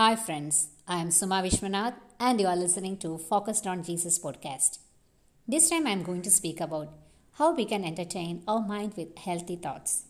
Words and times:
Hi, 0.00 0.16
friends. 0.16 0.68
I 0.88 0.96
am 0.96 1.10
Suma 1.10 1.42
Vishwanath, 1.42 1.92
and 2.18 2.40
you 2.40 2.46
are 2.46 2.56
listening 2.56 2.96
to 3.00 3.18
Focused 3.18 3.66
on 3.66 3.82
Jesus 3.82 4.18
podcast. 4.18 4.78
This 5.46 5.68
time, 5.68 5.86
I 5.86 5.90
am 5.90 6.02
going 6.04 6.22
to 6.22 6.30
speak 6.30 6.58
about 6.58 6.88
how 7.32 7.54
we 7.54 7.66
can 7.66 7.84
entertain 7.84 8.42
our 8.48 8.60
mind 8.60 8.94
with 8.96 9.18
healthy 9.18 9.56
thoughts. 9.56 10.04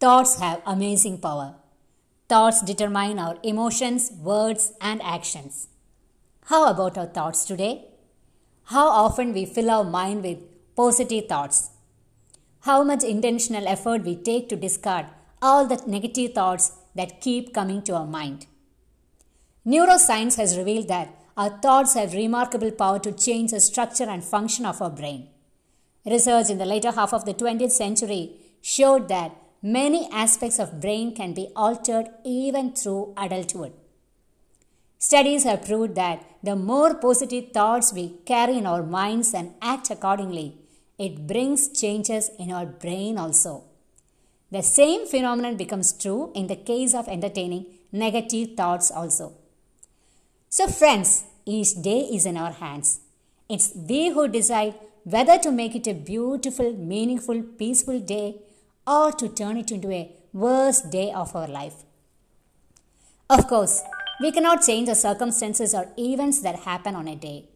Thoughts 0.00 0.40
have 0.40 0.60
amazing 0.66 1.20
power. 1.20 1.54
Thoughts 2.28 2.62
determine 2.62 3.20
our 3.20 3.38
emotions, 3.44 4.10
words, 4.10 4.72
and 4.80 5.00
actions. 5.02 5.68
How 6.46 6.68
about 6.68 6.98
our 6.98 7.06
thoughts 7.06 7.44
today? 7.44 7.84
How 8.64 8.88
often 8.88 9.32
we 9.32 9.46
fill 9.46 9.70
our 9.70 9.84
mind 9.84 10.24
with 10.24 10.38
positive 10.74 11.28
thoughts 11.28 11.70
how 12.66 12.82
much 12.82 13.04
intentional 13.04 13.68
effort 13.68 14.04
we 14.04 14.16
take 14.28 14.48
to 14.48 14.56
discard 14.56 15.06
all 15.40 15.66
the 15.66 15.80
negative 15.86 16.32
thoughts 16.34 16.72
that 16.96 17.20
keep 17.20 17.54
coming 17.54 17.80
to 17.82 17.94
our 17.94 18.06
mind. 18.06 18.46
Neuroscience 19.64 20.36
has 20.36 20.56
revealed 20.58 20.88
that 20.88 21.14
our 21.36 21.50
thoughts 21.64 21.94
have 21.94 22.12
remarkable 22.14 22.72
power 22.72 22.98
to 22.98 23.12
change 23.12 23.52
the 23.52 23.60
structure 23.60 24.08
and 24.14 24.24
function 24.24 24.66
of 24.66 24.82
our 24.82 24.90
brain. 24.90 25.28
Research 26.04 26.50
in 26.50 26.58
the 26.58 26.66
later 26.74 26.90
half 26.90 27.12
of 27.12 27.24
the 27.24 27.34
20th 27.34 27.72
century 27.72 28.32
showed 28.62 29.08
that 29.08 29.36
many 29.62 30.08
aspects 30.10 30.58
of 30.58 30.80
brain 30.80 31.14
can 31.14 31.34
be 31.34 31.48
altered 31.54 32.06
even 32.24 32.72
through 32.72 33.12
adulthood. 33.16 33.72
Studies 34.98 35.44
have 35.44 35.66
proved 35.66 35.94
that 35.94 36.24
the 36.42 36.56
more 36.56 36.94
positive 36.94 37.52
thoughts 37.52 37.92
we 37.92 38.14
carry 38.24 38.56
in 38.58 38.66
our 38.66 38.82
minds 38.82 39.34
and 39.34 39.54
act 39.60 39.90
accordingly, 39.90 40.56
it 40.98 41.26
brings 41.26 41.68
changes 41.68 42.30
in 42.38 42.50
our 42.50 42.66
brain 42.66 43.18
also. 43.18 43.64
The 44.50 44.62
same 44.62 45.06
phenomenon 45.06 45.56
becomes 45.56 45.92
true 45.92 46.32
in 46.34 46.46
the 46.46 46.56
case 46.56 46.94
of 46.94 47.08
entertaining 47.08 47.66
negative 47.92 48.56
thoughts 48.56 48.90
also. 48.90 49.34
So, 50.48 50.68
friends, 50.68 51.24
each 51.44 51.74
day 51.82 52.00
is 52.00 52.26
in 52.26 52.36
our 52.36 52.52
hands. 52.52 53.00
It's 53.48 53.72
we 53.74 54.10
who 54.10 54.28
decide 54.28 54.74
whether 55.04 55.38
to 55.38 55.52
make 55.52 55.74
it 55.74 55.86
a 55.86 55.94
beautiful, 55.94 56.72
meaningful, 56.72 57.42
peaceful 57.42 58.00
day 58.00 58.36
or 58.86 59.12
to 59.12 59.28
turn 59.28 59.56
it 59.56 59.70
into 59.70 59.90
a 59.90 60.10
worst 60.32 60.90
day 60.90 61.12
of 61.12 61.34
our 61.36 61.48
life. 61.48 61.84
Of 63.28 63.48
course, 63.48 63.82
we 64.20 64.32
cannot 64.32 64.62
change 64.62 64.88
the 64.88 64.94
circumstances 64.94 65.74
or 65.74 65.88
events 65.98 66.40
that 66.40 66.60
happen 66.60 66.94
on 66.94 67.08
a 67.08 67.16
day 67.16 67.48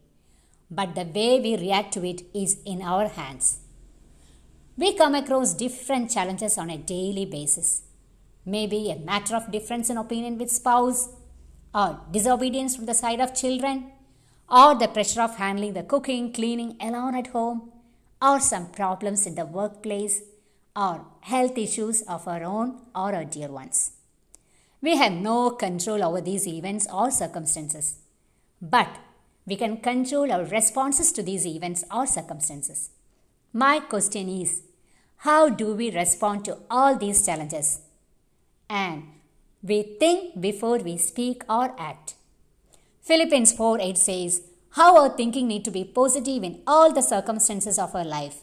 but 0.71 0.95
the 0.95 1.03
way 1.03 1.39
we 1.41 1.57
react 1.57 1.93
to 1.93 2.05
it 2.05 2.23
is 2.33 2.57
in 2.65 2.81
our 2.81 3.09
hands. 3.09 3.59
We 4.77 4.93
come 4.93 5.15
across 5.15 5.53
different 5.53 6.09
challenges 6.09 6.57
on 6.57 6.69
a 6.69 6.77
daily 6.77 7.25
basis. 7.25 7.83
Maybe 8.45 8.89
a 8.89 8.95
matter 8.95 9.35
of 9.35 9.51
difference 9.51 9.89
in 9.89 9.97
opinion 9.97 10.37
with 10.37 10.49
spouse, 10.49 11.09
or 11.75 11.99
disobedience 12.09 12.75
from 12.75 12.85
the 12.85 12.93
side 12.93 13.19
of 13.19 13.35
children, 13.35 13.91
or 14.49 14.75
the 14.75 14.87
pressure 14.87 15.21
of 15.21 15.35
handling 15.35 15.73
the 15.73 15.83
cooking, 15.83 16.33
cleaning 16.33 16.77
alone 16.79 17.15
at 17.15 17.27
home, 17.27 17.71
or 18.21 18.39
some 18.39 18.71
problems 18.71 19.27
in 19.27 19.35
the 19.35 19.45
workplace, 19.45 20.21
or 20.75 21.05
health 21.21 21.57
issues 21.57 22.01
of 22.03 22.27
our 22.27 22.43
own 22.43 22.81
or 22.95 23.13
our 23.13 23.25
dear 23.25 23.49
ones. 23.49 23.91
We 24.81 24.97
have 24.97 25.11
no 25.11 25.51
control 25.51 26.03
over 26.03 26.21
these 26.21 26.47
events 26.47 26.87
or 26.91 27.11
circumstances. 27.11 27.99
But 28.61 28.89
we 29.45 29.55
can 29.55 29.77
control 29.77 30.31
our 30.31 30.45
responses 30.45 31.11
to 31.13 31.23
these 31.23 31.45
events 31.45 31.83
or 31.93 32.05
circumstances. 32.05 32.89
My 33.53 33.79
question 33.79 34.29
is 34.29 34.61
how 35.17 35.49
do 35.49 35.73
we 35.75 35.91
respond 35.91 36.45
to 36.45 36.57
all 36.69 36.97
these 36.97 37.25
challenges? 37.25 37.81
And 38.69 39.03
we 39.61 39.83
think 39.99 40.41
before 40.41 40.79
we 40.79 40.97
speak 40.97 41.43
or 41.47 41.75
act. 41.79 42.15
Philippians 43.01 43.53
4 43.53 43.79
8 43.79 43.97
says, 43.97 44.41
How 44.71 44.97
our 44.97 45.09
thinking 45.09 45.47
need 45.47 45.65
to 45.65 45.71
be 45.71 45.83
positive 45.83 46.43
in 46.43 46.61
all 46.65 46.91
the 46.93 47.01
circumstances 47.01 47.77
of 47.77 47.93
our 47.93 48.05
life. 48.05 48.37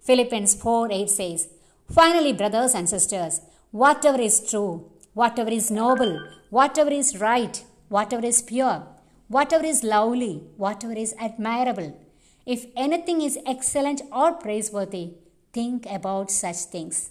Philippians 0.00 0.54
4 0.54 0.90
8 0.90 1.10
says, 1.10 1.48
Finally, 1.90 2.32
brothers 2.32 2.74
and 2.74 2.88
sisters, 2.88 3.40
whatever 3.70 4.20
is 4.20 4.50
true, 4.50 4.90
whatever 5.14 5.50
is 5.50 5.70
noble, 5.70 6.20
whatever 6.50 6.90
is 6.90 7.20
right, 7.20 7.64
whatever 7.88 8.26
is 8.26 8.42
pure, 8.42 8.86
whatever 9.28 9.64
is 9.64 9.82
lovely, 9.82 10.44
whatever 10.56 10.92
is 10.92 11.14
admirable, 11.18 11.98
if 12.44 12.66
anything 12.76 13.20
is 13.20 13.38
excellent 13.44 14.02
or 14.12 14.32
praiseworthy, 14.32 15.14
think 15.52 15.86
about 15.86 16.30
such 16.30 16.56
things. 16.56 17.10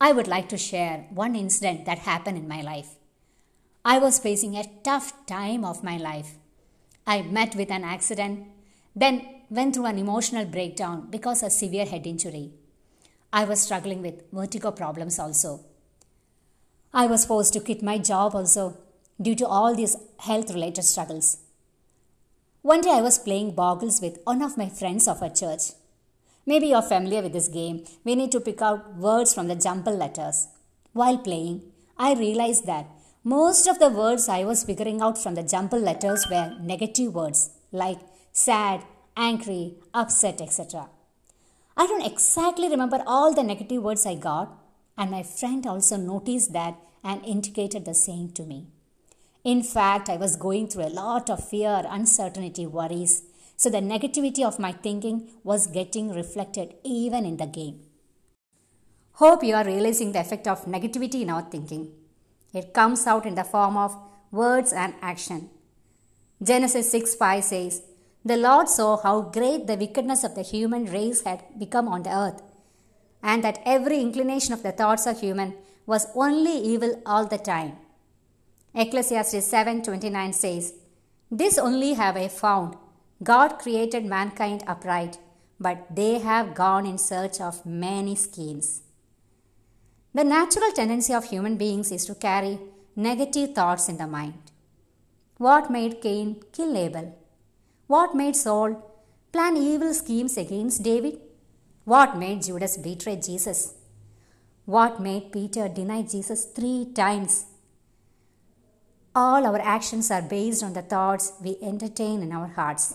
I 0.00 0.10
would 0.10 0.26
like 0.26 0.48
to 0.48 0.58
share 0.58 1.06
one 1.10 1.36
incident 1.36 1.84
that 1.84 1.98
happened 1.98 2.36
in 2.36 2.48
my 2.48 2.60
life. 2.60 2.96
I 3.84 3.98
was 3.98 4.18
facing 4.18 4.56
a 4.56 4.70
tough 4.82 5.26
time 5.26 5.64
of 5.64 5.84
my 5.84 5.96
life. 5.96 6.34
I 7.06 7.22
met 7.22 7.54
with 7.54 7.70
an 7.70 7.84
accident, 7.84 8.48
then 8.96 9.26
went 9.48 9.74
through 9.74 9.86
an 9.86 9.98
emotional 9.98 10.44
breakdown 10.44 11.08
because 11.10 11.42
of 11.42 11.52
severe 11.52 11.86
head 11.86 12.06
injury. 12.06 12.50
I 13.32 13.44
was 13.44 13.60
struggling 13.60 14.02
with 14.02 14.24
vertigo 14.32 14.72
problems 14.72 15.18
also. 15.18 15.64
I 16.92 17.06
was 17.06 17.24
forced 17.24 17.52
to 17.54 17.60
quit 17.60 17.82
my 17.82 17.98
job 17.98 18.34
also 18.34 18.76
due 19.22 19.34
to 19.36 19.46
all 19.46 19.74
these 19.74 19.96
health 20.18 20.52
related 20.52 20.84
struggles. 20.84 21.38
One 22.62 22.80
day 22.80 22.90
I 22.90 23.02
was 23.02 23.18
playing 23.18 23.54
boggles 23.54 24.00
with 24.00 24.20
one 24.24 24.42
of 24.42 24.56
my 24.56 24.68
friends 24.68 25.08
of 25.08 25.22
our 25.22 25.30
church. 25.30 25.72
Maybe 26.46 26.68
you're 26.68 26.82
familiar 26.82 27.22
with 27.22 27.32
this 27.32 27.48
game. 27.48 27.84
We 28.04 28.14
need 28.14 28.32
to 28.32 28.40
pick 28.40 28.60
out 28.62 28.96
words 28.96 29.32
from 29.34 29.48
the 29.48 29.56
jumble 29.56 29.96
letters. 29.96 30.48
While 30.92 31.18
playing, 31.18 31.62
I 31.96 32.14
realized 32.14 32.66
that 32.66 32.86
most 33.24 33.66
of 33.68 33.78
the 33.78 33.88
words 33.88 34.28
I 34.28 34.44
was 34.44 34.64
figuring 34.64 35.00
out 35.00 35.16
from 35.22 35.34
the 35.34 35.42
jumble 35.42 35.78
letters 35.78 36.26
were 36.30 36.56
negative 36.60 37.14
words 37.14 37.50
like 37.70 38.00
sad, 38.32 38.82
angry, 39.16 39.74
upset, 39.94 40.40
etc. 40.40 40.88
I 41.76 41.86
don't 41.86 42.04
exactly 42.04 42.68
remember 42.68 43.02
all 43.06 43.32
the 43.34 43.42
negative 43.42 43.82
words 43.82 44.04
I 44.06 44.14
got, 44.14 44.56
and 44.98 45.10
my 45.10 45.22
friend 45.22 45.66
also 45.66 45.96
noticed 45.96 46.52
that 46.52 46.76
and 47.02 47.24
indicated 47.24 47.84
the 47.84 47.94
same 47.94 48.30
to 48.32 48.42
me. 48.44 48.66
In 49.44 49.62
fact, 49.64 50.08
I 50.08 50.16
was 50.16 50.36
going 50.36 50.68
through 50.68 50.86
a 50.86 50.96
lot 51.02 51.28
of 51.28 51.48
fear, 51.48 51.82
uncertainty, 51.88 52.64
worries. 52.66 53.22
So 53.56 53.70
the 53.70 53.78
negativity 53.78 54.44
of 54.44 54.60
my 54.60 54.72
thinking 54.72 55.30
was 55.42 55.66
getting 55.66 56.14
reflected 56.14 56.74
even 56.84 57.24
in 57.24 57.36
the 57.38 57.46
game. 57.46 57.80
Hope 59.14 59.42
you 59.42 59.54
are 59.54 59.64
realizing 59.64 60.12
the 60.12 60.20
effect 60.20 60.46
of 60.46 60.64
negativity 60.66 61.22
in 61.22 61.30
our 61.30 61.42
thinking. 61.42 61.92
It 62.54 62.72
comes 62.72 63.06
out 63.06 63.26
in 63.26 63.34
the 63.34 63.44
form 63.44 63.76
of 63.76 63.96
words 64.30 64.72
and 64.72 64.94
action. 65.02 65.50
Genesis 66.42 66.90
6 66.90 67.14
5 67.16 67.44
says, 67.44 67.82
The 68.24 68.36
Lord 68.36 68.68
saw 68.68 68.96
how 68.96 69.22
great 69.22 69.66
the 69.66 69.76
wickedness 69.76 70.22
of 70.24 70.34
the 70.34 70.42
human 70.42 70.86
race 70.86 71.22
had 71.22 71.42
become 71.58 71.88
on 71.88 72.04
the 72.04 72.16
earth, 72.16 72.42
and 73.22 73.42
that 73.42 73.60
every 73.64 74.00
inclination 74.00 74.54
of 74.54 74.62
the 74.62 74.72
thoughts 74.72 75.06
of 75.06 75.20
human 75.20 75.54
was 75.86 76.06
only 76.14 76.56
evil 76.58 77.00
all 77.04 77.26
the 77.26 77.38
time. 77.38 77.76
Ecclesiastes 78.74 79.46
7:29 79.46 80.32
says, 80.32 80.74
"This 81.30 81.58
only 81.58 81.94
have 81.94 82.16
I 82.16 82.28
found: 82.28 82.76
God 83.22 83.58
created 83.58 84.04
mankind 84.04 84.64
upright, 84.66 85.18
but 85.60 85.94
they 85.94 86.18
have 86.18 86.54
gone 86.54 86.86
in 86.86 86.96
search 86.98 87.40
of 87.40 87.66
many 87.66 88.14
schemes." 88.14 88.82
The 90.14 90.24
natural 90.24 90.72
tendency 90.72 91.12
of 91.12 91.24
human 91.24 91.56
beings 91.56 91.92
is 91.92 92.06
to 92.06 92.14
carry 92.14 92.58
negative 92.96 93.54
thoughts 93.54 93.88
in 93.88 93.98
the 93.98 94.06
mind. 94.06 94.40
What 95.38 95.70
made 95.70 96.00
Cain 96.00 96.42
kill 96.52 96.76
Abel? 96.76 97.14
What 97.86 98.14
made 98.14 98.36
Saul 98.36 98.76
plan 99.32 99.56
evil 99.56 99.94
schemes 99.94 100.36
against 100.36 100.82
David? 100.82 101.20
What 101.84 102.16
made 102.16 102.42
Judas 102.42 102.76
betray 102.76 103.16
Jesus? 103.16 103.74
What 104.64 105.00
made 105.00 105.32
Peter 105.32 105.68
deny 105.68 106.02
Jesus 106.02 106.44
three 106.44 106.86
times? 106.92 107.46
All 109.14 109.46
our 109.46 109.60
actions 109.60 110.10
are 110.10 110.22
based 110.22 110.62
on 110.62 110.72
the 110.72 110.80
thoughts 110.80 111.34
we 111.42 111.58
entertain 111.60 112.22
in 112.22 112.32
our 112.32 112.46
hearts. 112.46 112.94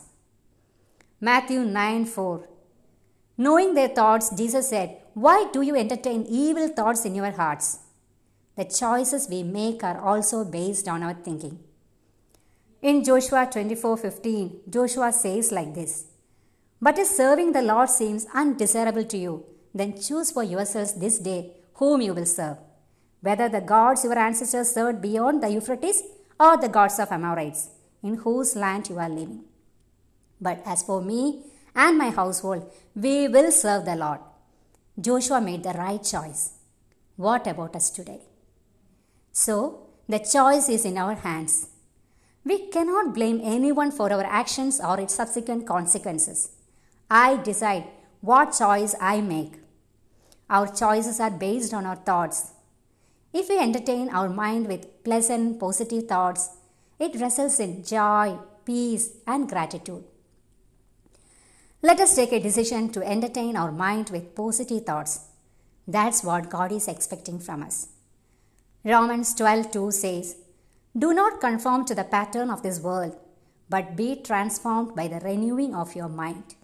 Matthew 1.21 1.63
9 1.63 2.05
4. 2.05 2.47
Knowing 3.37 3.75
their 3.75 3.89
thoughts, 3.89 4.35
Jesus 4.35 4.69
said, 4.69 4.97
Why 5.13 5.47
do 5.53 5.61
you 5.61 5.75
entertain 5.75 6.25
evil 6.27 6.69
thoughts 6.69 7.05
in 7.05 7.13
your 7.13 7.29
hearts? 7.29 7.79
The 8.55 8.65
choices 8.65 9.27
we 9.29 9.43
make 9.43 9.83
are 9.83 9.99
also 9.99 10.43
based 10.43 10.87
on 10.87 11.03
our 11.03 11.13
thinking. 11.13 11.59
In 12.81 13.03
Joshua 13.03 13.45
24:15, 13.45 14.69
Joshua 14.69 15.11
says 15.11 15.51
like 15.51 15.75
this: 15.75 16.05
But 16.81 16.97
if 16.97 17.07
serving 17.07 17.51
the 17.51 17.61
Lord 17.61 17.89
seems 17.89 18.25
undesirable 18.33 19.05
to 19.05 19.17
you, 19.17 19.45
then 19.73 19.99
choose 19.99 20.31
for 20.31 20.43
yourselves 20.43 20.93
this 20.93 21.19
day 21.19 21.39
whom 21.75 22.01
you 22.01 22.15
will 22.15 22.25
serve 22.25 22.57
whether 23.27 23.49
the 23.49 23.67
gods 23.73 24.03
your 24.05 24.17
ancestors 24.17 24.71
served 24.71 25.01
beyond 25.01 25.43
the 25.43 25.49
Euphrates 25.49 26.03
or 26.39 26.55
the 26.57 26.69
gods 26.77 26.97
of 26.99 27.11
Amorites, 27.11 27.69
in 28.03 28.15
whose 28.23 28.55
land 28.55 28.89
you 28.89 28.97
are 28.99 29.09
living. 29.09 29.43
But 30.39 30.61
as 30.65 30.83
for 30.83 31.01
me 31.01 31.43
and 31.75 31.97
my 31.97 32.09
household, 32.09 32.71
we 32.95 33.27
will 33.27 33.51
serve 33.51 33.85
the 33.85 33.95
Lord. 33.95 34.19
Joshua 34.99 35.41
made 35.41 35.63
the 35.63 35.73
right 35.73 36.03
choice. 36.03 36.53
What 37.15 37.47
about 37.47 37.75
us 37.75 37.89
today? 37.89 38.21
So, 39.31 39.87
the 40.07 40.19
choice 40.19 40.69
is 40.69 40.85
in 40.85 40.97
our 40.97 41.15
hands. 41.15 41.69
We 42.45 42.67
cannot 42.69 43.13
blame 43.13 43.41
anyone 43.43 43.91
for 43.91 44.11
our 44.11 44.23
actions 44.23 44.79
or 44.79 44.99
its 44.99 45.15
subsequent 45.15 45.67
consequences. 45.67 46.51
I 47.09 47.37
decide 47.37 47.85
what 48.21 48.57
choice 48.57 48.95
I 49.01 49.21
make. 49.21 49.53
Our 50.49 50.67
choices 50.73 51.19
are 51.19 51.31
based 51.31 51.73
on 51.73 51.85
our 51.85 51.97
thoughts. 51.97 52.53
If 53.39 53.49
we 53.49 53.59
entertain 53.59 54.09
our 54.09 54.29
mind 54.29 54.67
with 54.67 55.03
pleasant, 55.03 55.59
positive 55.59 56.07
thoughts, 56.07 56.49
it 56.97 57.21
results 57.21 57.59
in 57.59 57.83
joy, 57.83 58.35
peace, 58.65 59.11
and 59.27 59.47
gratitude. 59.47 60.03
Let 61.83 61.99
us 61.99 62.15
take 62.15 62.31
a 62.31 62.39
decision 62.39 62.89
to 62.93 63.07
entertain 63.07 63.55
our 63.55 63.71
mind 63.71 64.09
with 64.09 64.33
positive 64.33 64.87
thoughts. 64.87 65.19
That's 65.87 66.23
what 66.23 66.49
God 66.49 66.71
is 66.71 66.87
expecting 66.87 67.37
from 67.37 67.61
us. 67.61 67.77
Romans 68.83 69.35
12:2 69.35 69.91
says, 69.91 70.35
"Do 71.05 71.13
not 71.13 71.39
conform 71.39 71.85
to 71.85 71.99
the 72.01 72.09
pattern 72.17 72.49
of 72.49 72.63
this 72.63 72.81
world, 72.89 73.15
but 73.69 73.95
be 74.01 74.09
transformed 74.31 74.95
by 74.95 75.07
the 75.13 75.23
renewing 75.29 75.75
of 75.75 75.95
your 76.01 76.11
mind." 76.25 76.55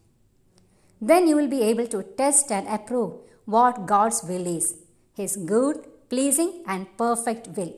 Then 0.99 1.27
you 1.27 1.35
will 1.35 1.53
be 1.55 1.63
able 1.71 1.87
to 1.95 2.05
test 2.23 2.51
and 2.51 2.67
approve 2.67 3.13
what 3.45 3.85
God's 3.95 4.23
will 4.23 4.53
is, 4.57 4.75
his 5.23 5.35
good, 5.55 5.89
pleasing, 6.09 6.63
and 6.67 6.97
perfect 6.97 7.47
will. 7.57 7.73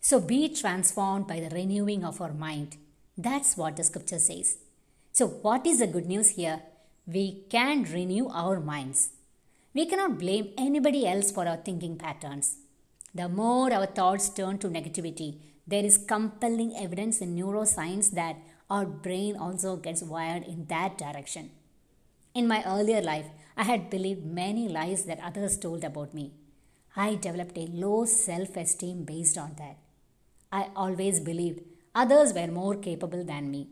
So 0.00 0.20
be 0.20 0.48
transformed 0.48 1.26
by 1.26 1.40
the 1.40 1.54
renewing 1.54 2.04
of 2.04 2.20
our 2.20 2.32
mind. 2.32 2.76
That's 3.16 3.56
what 3.56 3.76
the 3.76 3.84
scripture 3.84 4.18
says. 4.18 4.58
So, 5.12 5.26
what 5.26 5.66
is 5.66 5.78
the 5.78 5.86
good 5.86 6.06
news 6.06 6.30
here? 6.30 6.60
We 7.06 7.44
can 7.48 7.84
renew 7.84 8.28
our 8.28 8.60
minds. 8.60 9.10
We 9.72 9.86
cannot 9.86 10.18
blame 10.18 10.52
anybody 10.58 11.06
else 11.06 11.30
for 11.30 11.48
our 11.48 11.56
thinking 11.56 11.96
patterns. 11.96 12.56
The 13.14 13.28
more 13.28 13.72
our 13.72 13.86
thoughts 13.86 14.28
turn 14.28 14.58
to 14.58 14.68
negativity, 14.68 15.38
there 15.66 15.84
is 15.84 15.98
compelling 15.98 16.76
evidence 16.76 17.20
in 17.20 17.34
neuroscience 17.34 18.10
that 18.10 18.36
our 18.68 18.84
brain 18.84 19.36
also 19.36 19.76
gets 19.76 20.02
wired 20.02 20.44
in 20.44 20.66
that 20.66 20.98
direction. 20.98 21.50
In 22.34 22.46
my 22.46 22.62
earlier 22.66 23.00
life, 23.00 23.26
I 23.56 23.64
had 23.64 23.88
believed 23.88 24.26
many 24.26 24.68
lies 24.68 25.06
that 25.06 25.20
others 25.20 25.56
told 25.56 25.84
about 25.84 26.12
me. 26.12 26.32
I 26.96 27.14
developed 27.14 27.58
a 27.58 27.66
low 27.66 28.06
self 28.06 28.56
esteem 28.56 29.04
based 29.04 29.36
on 29.36 29.54
that. 29.58 29.76
I 30.50 30.68
always 30.74 31.20
believed 31.20 31.60
others 31.94 32.32
were 32.32 32.46
more 32.46 32.76
capable 32.76 33.22
than 33.22 33.50
me. 33.50 33.68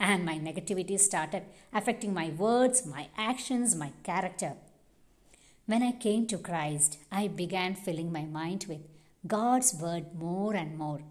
And 0.00 0.24
my 0.24 0.38
negativity 0.38 0.98
started 0.98 1.44
affecting 1.72 2.12
my 2.12 2.30
words, 2.30 2.84
my 2.84 3.08
actions, 3.16 3.76
my 3.76 3.92
character. 4.02 4.54
When 5.66 5.82
I 5.82 5.92
came 5.92 6.26
to 6.28 6.38
Christ, 6.38 6.98
I 7.10 7.28
began 7.28 7.74
filling 7.74 8.12
my 8.12 8.24
mind 8.24 8.66
with 8.68 8.80
God's 9.26 9.74
word 9.74 10.14
more 10.18 10.54
and 10.54 10.76
more. 10.76 11.02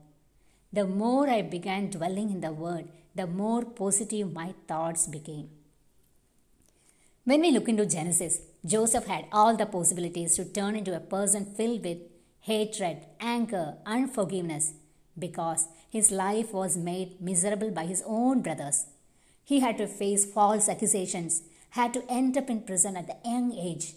The 0.72 0.86
more 0.86 1.30
I 1.30 1.42
began 1.42 1.90
dwelling 1.90 2.30
in 2.30 2.42
the 2.42 2.52
word, 2.52 2.90
the 3.16 3.28
more 3.28 3.64
positive 3.64 4.34
my 4.34 4.54
thoughts 4.68 5.08
became. 5.08 5.50
When 7.24 7.42
we 7.42 7.52
look 7.52 7.70
into 7.70 7.86
Genesis, 7.86 8.42
Joseph 8.66 9.06
had 9.06 9.26
all 9.32 9.56
the 9.56 9.66
possibilities 9.66 10.36
to 10.36 10.46
turn 10.46 10.76
into 10.76 10.96
a 10.96 11.00
person 11.00 11.46
filled 11.46 11.84
with 11.84 12.00
hatred, 12.42 13.06
anger, 13.20 13.76
unforgiveness, 13.86 14.74
because 15.18 15.68
his 15.90 16.12
life 16.12 16.52
was 16.52 16.78
made 16.78 17.22
miserable 17.22 17.72
by 17.72 17.86
his 17.86 18.04
own 18.06 18.42
brothers. 18.42 18.86
He 19.44 19.60
had 19.60 19.78
to 19.78 19.88
face 19.88 20.26
false 20.26 20.68
accusations, 20.68 21.44
had 21.72 21.94
to 21.94 22.04
end 22.10 22.38
up 22.38 22.50
in 22.50 22.62
prison 22.62 22.98
at 22.98 23.08
the 23.08 23.18
young 23.30 23.54
age. 23.54 23.94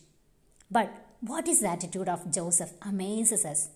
But 0.71 0.91
what 1.21 1.49
is 1.49 1.61
the 1.61 1.69
attitude 1.69 2.09
of 2.09 2.31
Joseph 2.31 2.73
amazes 2.83 3.45
us. 3.45 3.71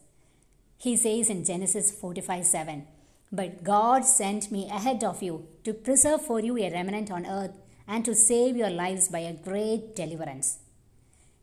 He 0.78 0.96
says 0.96 1.30
in 1.30 1.44
Genesis 1.44 1.90
45 1.90 2.44
7, 2.44 2.86
But 3.30 3.64
God 3.64 4.04
sent 4.04 4.52
me 4.52 4.68
ahead 4.68 5.02
of 5.02 5.22
you 5.22 5.46
to 5.64 5.72
preserve 5.72 6.22
for 6.22 6.40
you 6.40 6.58
a 6.58 6.70
remnant 6.70 7.10
on 7.10 7.26
earth 7.26 7.56
and 7.88 8.04
to 8.04 8.14
save 8.14 8.56
your 8.56 8.70
lives 8.70 9.08
by 9.08 9.20
a 9.20 9.32
great 9.32 9.96
deliverance. 9.96 10.58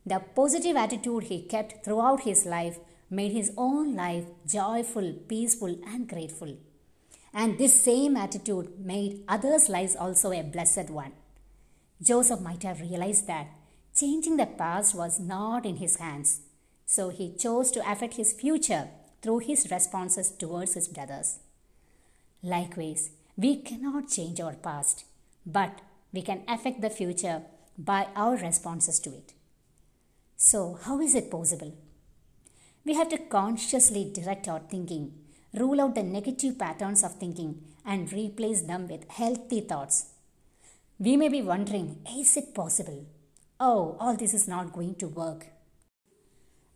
The 0.05 0.19
positive 0.35 0.75
attitude 0.75 1.25
he 1.25 1.41
kept 1.43 1.83
throughout 1.83 2.21
his 2.21 2.45
life 2.45 2.79
made 3.09 3.31
his 3.31 3.51
own 3.57 3.95
life 3.95 4.25
joyful, 4.47 5.13
peaceful, 5.27 5.79
and 5.85 6.07
grateful. 6.07 6.57
And 7.33 7.57
this 7.57 7.79
same 7.79 8.17
attitude 8.17 8.79
made 8.79 9.23
others' 9.27 9.69
lives 9.69 9.95
also 9.95 10.31
a 10.31 10.41
blessed 10.41 10.89
one. 10.89 11.11
Joseph 12.01 12.39
might 12.41 12.63
have 12.63 12.81
realized 12.81 13.27
that 13.27 13.47
changing 13.95 14.37
the 14.37 14.45
past 14.45 14.95
was 14.95 15.19
not 15.19 15.65
in 15.65 15.77
his 15.77 15.97
hands, 15.97 16.41
so 16.85 17.09
he 17.09 17.35
chose 17.35 17.71
to 17.71 17.91
affect 17.91 18.15
his 18.15 18.33
future 18.33 18.87
through 19.21 19.39
his 19.39 19.69
responses 19.69 20.31
towards 20.31 20.75
his 20.75 20.87
brothers. 20.87 21.39
Likewise, 22.41 23.11
we 23.35 23.57
cannot 23.57 24.09
change 24.09 24.39
our 24.39 24.55
past, 24.55 25.05
but 25.45 25.81
we 26.13 26.21
can 26.21 26.41
affect 26.47 26.81
the 26.81 26.89
future 26.89 27.43
by 27.77 28.07
our 28.15 28.37
responses 28.37 28.99
to 29.01 29.09
it. 29.09 29.33
So, 30.41 30.79
how 30.83 31.01
is 31.01 31.15
it 31.15 31.29
possible? 31.29 31.73
We 32.85 32.93
have 32.93 33.09
to 33.09 33.17
consciously 33.17 34.09
direct 34.13 34.47
our 34.47 34.61
thinking, 34.61 35.11
rule 35.53 35.81
out 35.81 35.95
the 35.95 36.03
negative 36.03 36.57
patterns 36.57 37.03
of 37.03 37.15
thinking, 37.15 37.61
and 37.85 38.11
replace 38.13 38.61
them 38.61 38.87
with 38.87 39.09
healthy 39.09 39.59
thoughts. 39.59 40.05
We 40.97 41.17
may 41.17 41.27
be 41.27 41.41
wondering, 41.41 41.97
is 42.09 42.37
it 42.37 42.55
possible? 42.55 43.05
Oh, 43.59 43.97
all 43.99 44.15
this 44.15 44.33
is 44.33 44.47
not 44.47 44.71
going 44.71 44.95
to 44.95 45.09
work. 45.09 45.47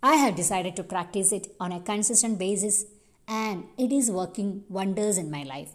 I 0.01 0.15
have 0.15 0.35
decided 0.35 0.75
to 0.75 0.83
practice 0.83 1.31
it 1.31 1.55
on 1.57 1.71
a 1.71 1.79
consistent 1.79 2.37
basis, 2.37 2.83
and 3.29 3.63
it 3.77 3.93
is 3.93 4.11
working 4.11 4.65
wonders 4.67 5.17
in 5.17 5.31
my 5.31 5.43
life. 5.43 5.71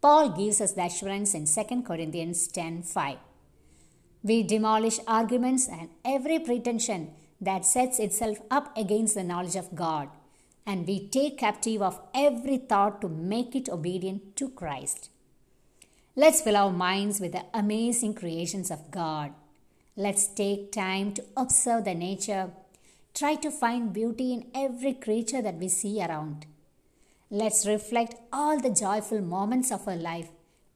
Paul 0.00 0.28
gives 0.28 0.60
us 0.60 0.74
the 0.74 0.84
assurance 0.84 1.34
in 1.34 1.46
2 1.46 1.82
Corinthians 1.82 2.46
10:5. 2.46 3.18
We 4.22 4.42
demolish 4.42 4.98
arguments 5.06 5.68
and 5.68 5.88
every 6.04 6.38
pretension 6.38 7.12
that 7.40 7.64
sets 7.64 7.98
itself 7.98 8.38
up 8.50 8.76
against 8.76 9.14
the 9.14 9.24
knowledge 9.24 9.56
of 9.56 9.74
God, 9.74 10.10
and 10.66 10.86
we 10.86 11.08
take 11.08 11.38
captive 11.38 11.80
of 11.80 12.00
every 12.14 12.58
thought 12.58 13.00
to 13.00 13.08
make 13.08 13.56
it 13.56 13.68
obedient 13.70 14.36
to 14.36 14.50
Christ. 14.50 15.10
Let's 16.16 16.42
fill 16.42 16.56
our 16.56 16.72
minds 16.72 17.18
with 17.18 17.32
the 17.32 17.44
amazing 17.54 18.14
creations 18.14 18.70
of 18.70 18.90
God. 18.90 19.32
Let's 19.96 20.26
take 20.26 20.70
time 20.70 21.14
to 21.14 21.24
observe 21.36 21.84
the 21.84 21.94
nature, 21.94 22.50
try 23.14 23.36
to 23.36 23.50
find 23.50 23.92
beauty 23.92 24.34
in 24.34 24.46
every 24.54 24.92
creature 24.92 25.40
that 25.40 25.56
we 25.56 25.68
see 25.68 26.02
around. 26.02 26.46
Let's 27.30 27.66
reflect 27.66 28.16
all 28.32 28.60
the 28.60 28.70
joyful 28.70 29.20
moments 29.22 29.70
of 29.72 29.88
our 29.88 29.96
life 29.96 30.28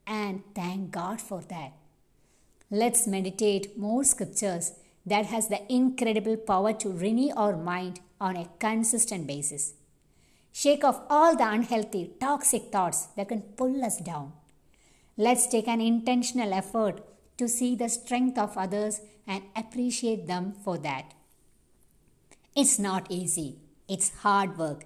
and 0.07 0.41
thank 0.55 0.91
God 0.91 1.21
for 1.21 1.41
that. 1.41 1.73
Let's 2.71 3.07
meditate 3.07 3.77
more 3.77 4.03
scriptures 4.03 4.73
that 5.05 5.27
has 5.27 5.47
the 5.47 5.61
incredible 5.71 6.37
power 6.37 6.73
to 6.73 6.89
renew 6.89 7.33
our 7.35 7.55
mind 7.55 7.99
on 8.19 8.35
a 8.35 8.49
consistent 8.59 9.27
basis. 9.27 9.73
Shake 10.51 10.83
off 10.83 11.01
all 11.09 11.35
the 11.35 11.47
unhealthy, 11.47 12.11
toxic 12.19 12.71
thoughts 12.71 13.07
that 13.17 13.29
can 13.29 13.41
pull 13.41 13.83
us 13.83 13.97
down. 13.97 14.33
Let's 15.17 15.47
take 15.47 15.67
an 15.67 15.81
intentional 15.81 16.53
effort 16.53 17.01
to 17.37 17.47
see 17.47 17.75
the 17.75 17.89
strength 17.89 18.37
of 18.37 18.57
others 18.57 19.01
and 19.27 19.43
appreciate 19.55 20.27
them 20.27 20.53
for 20.63 20.77
that. 20.79 21.13
It's 22.55 22.79
not 22.79 23.07
easy, 23.09 23.59
it's 23.87 24.09
hard 24.19 24.57
work 24.57 24.85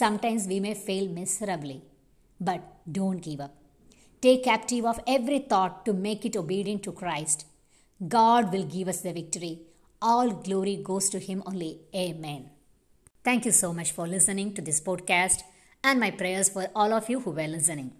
Sometimes 0.00 0.48
we 0.48 0.58
may 0.58 0.74
fail 0.74 1.08
miserably, 1.08 1.80
but 2.40 2.60
don't 2.90 3.20
give 3.22 3.40
up. 3.40 3.54
Take 4.24 4.44
captive 4.44 4.86
of 4.86 5.00
every 5.06 5.40
thought 5.40 5.84
to 5.84 5.92
make 5.92 6.24
it 6.24 6.34
obedient 6.34 6.82
to 6.84 6.92
Christ. 6.92 7.44
God 8.08 8.50
will 8.50 8.64
give 8.64 8.88
us 8.88 9.02
the 9.02 9.12
victory. 9.12 9.60
All 10.00 10.30
glory 10.30 10.76
goes 10.76 11.10
to 11.10 11.18
Him 11.18 11.42
only. 11.44 11.80
Amen. 11.94 12.48
Thank 13.22 13.44
you 13.44 13.52
so 13.52 13.74
much 13.74 13.92
for 13.92 14.06
listening 14.06 14.54
to 14.54 14.62
this 14.62 14.80
podcast 14.80 15.42
and 15.82 16.00
my 16.00 16.10
prayers 16.10 16.48
for 16.48 16.68
all 16.74 16.94
of 16.94 17.10
you 17.10 17.20
who 17.20 17.32
were 17.32 17.46
listening. 17.46 17.92